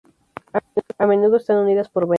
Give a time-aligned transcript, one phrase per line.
[0.97, 2.09] A menudo están unidas por venas.